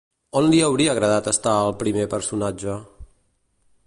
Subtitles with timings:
[0.39, 2.79] On li hauria agradat estar al primer personatge?